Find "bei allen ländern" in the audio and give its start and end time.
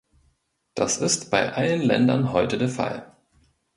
1.29-2.33